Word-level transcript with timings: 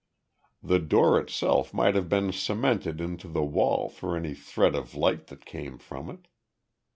The 0.63 0.79
door 0.79 1.19
itself 1.19 1.75
might 1.75 1.93
have 1.93 2.09
been 2.09 2.31
cemented 2.31 2.99
into 2.99 3.27
the 3.27 3.43
wall 3.43 3.87
for 3.87 4.17
any 4.17 4.33
thread 4.33 4.73
of 4.73 4.95
light 4.95 5.27
that 5.27 5.45
came 5.45 5.77
from 5.77 6.09
it. 6.09 6.27